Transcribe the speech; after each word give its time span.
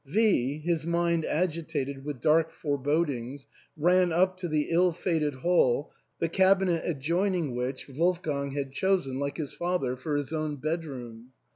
V, 0.07 0.57
his 0.57 0.83
mind 0.83 1.25
agitated 1.25 2.03
with 2.03 2.19
dark 2.21 2.49
forebodings, 2.49 3.45
ran 3.77 4.11
up 4.11 4.35
to 4.37 4.47
the 4.47 4.69
ill 4.71 4.91
fated 4.91 5.35
hall, 5.35 5.91
the 6.17 6.25
THE 6.27 6.33
ENTAIL. 6.33 6.55
293' 6.65 6.81
cabinet 6.81 6.83
adjoining 6.97 7.55
which 7.55 7.87
Wolfgang 7.87 8.49
had 8.49 8.71
chosen, 8.71 9.19
like 9.19 9.37
his 9.37 9.53
father, 9.53 9.95
for 9.95 10.17
his 10.17 10.33
own 10.33 10.55
bedroom. 10.55 11.33